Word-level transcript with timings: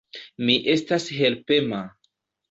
Mi 0.47 0.53
estas 0.75 1.05
helpema. 1.17 1.83